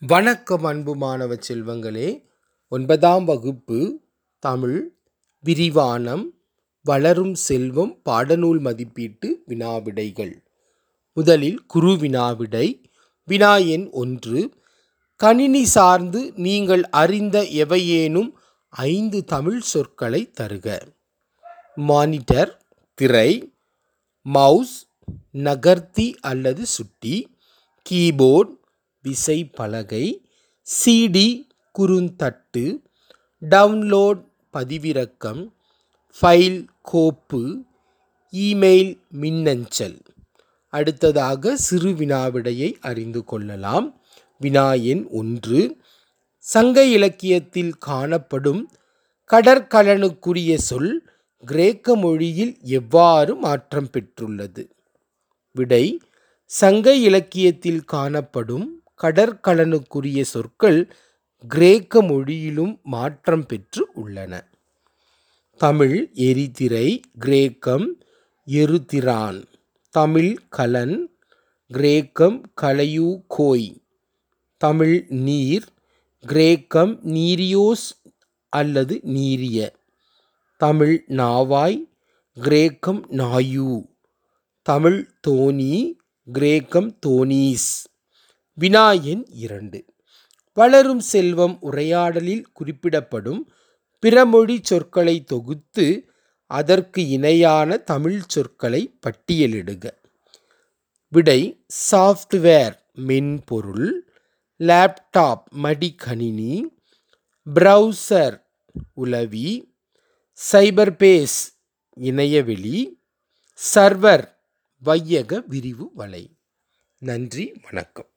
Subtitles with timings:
[0.00, 2.22] வணக்கம் அன்பு மாணவ செல்வங்களே
[2.68, 4.00] ஒன்பதாம் வகுப்பு
[4.38, 4.92] தமிழ்
[5.44, 6.24] விரிவானம்
[6.82, 10.32] வளரும் செல்வம் பாடநூல் மதிப்பீட்டு வினாவிடைகள்.
[11.14, 12.82] முதலில் குரு வினாவிடை.
[13.24, 14.52] வினா எண் ஒன்று.
[15.16, 18.32] கணினி சார்ந்து நீங்கள் அறிந்த எவையேனும்
[18.68, 20.80] ஐந்து தமிழ் சொற்களை தருக.
[21.74, 22.64] மானிட்டர்
[22.94, 23.52] திரை
[24.22, 24.86] மவுஸ்
[25.30, 27.36] நகர்த்தி அல்லது சுட்டி
[27.90, 28.62] கீபோர்ட்
[29.08, 30.20] விசைப்பலகை
[30.84, 31.46] சிடி
[31.78, 32.82] குறுந்தட்டு
[33.40, 35.52] டவுன்லோட் பதிவிறக்கம்
[36.22, 37.64] ஃபைல் கோப்பு
[38.32, 39.98] இமெயில் மின்னஞ்சல்.
[40.68, 44.00] அடுத்ததாக சிறு வினாவிடையை அறிந்து கொள்ளலாம்.
[44.38, 45.76] வினா எண் ஒன்று.
[46.38, 48.72] சங்க இலக்கியத்தில் காணப்படும்
[49.30, 51.08] கடற்கலனுக்குரிய சொல்
[51.44, 54.70] கிரேக்க மொழியில் எவ்வாறு மாற்றம் பெற்றுள்ளது?
[55.52, 56.00] விடை
[56.44, 60.94] சங்க இலக்கியத்தில் காணப்படும் கடற்கலனுக்குரிய சொற்கள்
[61.48, 64.48] கிரேக்க மொழியிலும் மாற்றம் பெற்று உள்ளன.
[65.56, 68.02] தமிழ் எரிதிரை கிரேக்கம்
[68.46, 69.44] எருதிரான்.
[69.90, 71.08] தமிழ் கலன்
[71.66, 73.82] கிரேக்கம் கலையூ கோய்
[74.56, 75.66] தமிழ் நீர்
[76.26, 77.86] கிரேக்கம் நீரியோஸ்
[78.48, 79.70] அல்லது நீரிய.
[80.56, 81.90] தமிழ் நாவாய்
[82.32, 83.86] கிரேக்கம் நாயூ.
[84.62, 85.96] தமிழ் தோனி
[86.32, 87.70] கிரேக்கம் தோனீஸ்
[88.54, 89.84] வினா எண் இரண்டு.
[90.54, 93.52] வளரும் செல்வம் உரையாடலில் குறிப்பிடப்படும்
[94.06, 96.10] பிறமொழி சொற்களை தொகுத்து
[96.46, 99.90] அதற்கு இணையான தமிழ் சொற்களை பட்டியலிடுக.
[101.08, 104.12] விடை சாஃப்ட்வேர் மென்பொருள்
[104.58, 106.62] லேப்டாப் மடிக்கணினி
[107.54, 108.42] ப்ரௌசர்
[108.94, 109.76] உலவி
[110.52, 111.40] சைபர்பேஸ்
[112.00, 113.02] இணையவெளி
[113.74, 114.34] சர்வர்
[114.78, 116.36] வையக விரிவு வலை.
[116.98, 118.08] நன்றி வணக்கம்.